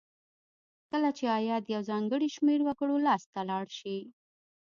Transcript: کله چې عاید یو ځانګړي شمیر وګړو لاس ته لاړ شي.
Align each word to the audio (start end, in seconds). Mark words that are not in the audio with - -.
کله 0.89 1.09
چې 1.17 1.23
عاید 1.33 1.63
یو 1.73 1.81
ځانګړي 1.89 2.27
شمیر 2.35 2.59
وګړو 2.63 2.97
لاس 3.07 3.23
ته 3.33 3.41
لاړ 3.49 3.65
شي. 3.79 3.97